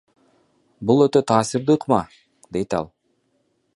Бул 0.91 1.03
өтө 1.05 1.21
таасирдүү 1.31 1.75
ыкма,– 1.81 1.99
дейт 2.59 2.77
ал. 2.79 2.91